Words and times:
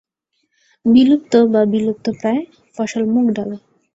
বিলুপ্ত 0.85 1.33
বা 1.53 1.61
বিলুপ্তপ্রায় 1.73 2.41
ফসল 2.75 3.03
মুগডাল। 3.13 3.49